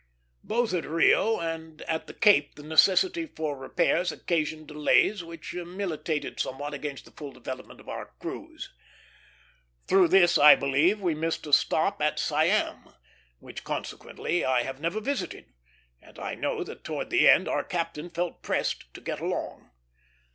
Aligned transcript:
Both 0.43 0.73
in 0.73 0.89
Rio 0.89 1.37
and 1.39 1.83
at 1.83 2.07
the 2.07 2.13
Cape 2.15 2.55
the 2.55 2.63
necessity 2.63 3.27
for 3.27 3.55
repairs 3.55 4.11
occasioned 4.11 4.65
delays 4.67 5.23
which 5.23 5.53
militated 5.53 6.39
somewhat 6.39 6.73
against 6.73 7.05
the 7.05 7.11
full 7.11 7.31
development 7.31 7.79
of 7.79 7.87
our 7.87 8.11
cruise. 8.17 8.73
Through 9.87 10.07
this, 10.07 10.39
I 10.39 10.55
believe, 10.55 10.99
we 10.99 11.13
missed 11.13 11.45
a 11.45 11.53
stop 11.53 12.01
at 12.01 12.17
Siam, 12.17 12.89
which, 13.37 13.63
consequently, 13.63 14.43
I 14.43 14.63
have 14.63 14.81
never 14.81 14.99
visited; 14.99 15.53
and 16.01 16.17
I 16.17 16.33
know 16.33 16.63
that 16.63 16.83
towards 16.83 17.11
the 17.11 17.29
end 17.29 17.47
our 17.47 17.63
captain 17.63 18.09
felt 18.09 18.41
pressed 18.41 18.91
to 18.95 19.01
get 19.01 19.19
along. 19.19 19.69